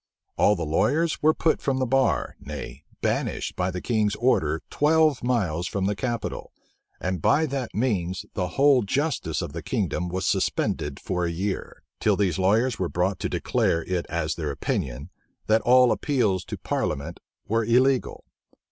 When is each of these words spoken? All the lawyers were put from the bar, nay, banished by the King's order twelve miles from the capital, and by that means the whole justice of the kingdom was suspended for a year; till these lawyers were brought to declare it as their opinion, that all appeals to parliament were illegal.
All 0.35 0.55
the 0.55 0.65
lawyers 0.65 1.21
were 1.21 1.35
put 1.35 1.61
from 1.61 1.77
the 1.77 1.85
bar, 1.85 2.35
nay, 2.39 2.85
banished 3.01 3.55
by 3.55 3.69
the 3.69 3.81
King's 3.83 4.15
order 4.15 4.63
twelve 4.71 5.23
miles 5.23 5.67
from 5.67 5.85
the 5.85 5.95
capital, 5.95 6.51
and 6.99 7.21
by 7.21 7.45
that 7.45 7.75
means 7.75 8.25
the 8.33 8.47
whole 8.57 8.81
justice 8.81 9.43
of 9.43 9.53
the 9.53 9.61
kingdom 9.61 10.09
was 10.09 10.25
suspended 10.25 10.99
for 10.99 11.25
a 11.25 11.31
year; 11.31 11.83
till 11.99 12.17
these 12.17 12.39
lawyers 12.39 12.79
were 12.79 12.89
brought 12.89 13.19
to 13.19 13.29
declare 13.29 13.83
it 13.83 14.07
as 14.09 14.33
their 14.33 14.49
opinion, 14.49 15.11
that 15.45 15.61
all 15.61 15.91
appeals 15.91 16.43
to 16.45 16.57
parliament 16.57 17.19
were 17.47 17.63
illegal. 17.63 18.23